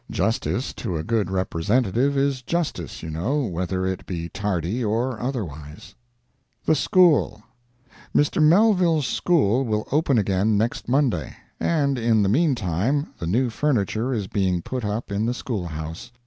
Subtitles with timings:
[0.09, 5.93] Justice to a good representative is justice, you know, whether it be tardy or otherwise.
[6.65, 8.41] THE SCHOOL.—Mr.
[8.41, 14.25] Mellvile's school will open again next Monday, and in the meantime the new furniture is
[14.25, 16.11] being put up in the school house.